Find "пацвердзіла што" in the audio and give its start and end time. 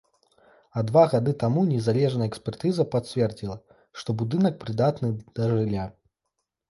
2.95-4.17